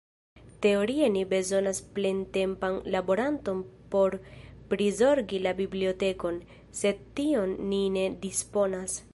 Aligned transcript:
Teorie 0.65 1.09
ni 1.15 1.21
bezonas 1.33 1.81
plentempan 1.97 2.79
laboranton 2.95 3.59
por 3.93 4.17
prizorgi 4.73 5.43
la 5.47 5.55
bibliotekon, 5.63 6.43
sed 6.83 7.07
tion 7.21 7.59
ni 7.73 7.85
ne 7.99 8.11
disponas. 8.27 9.03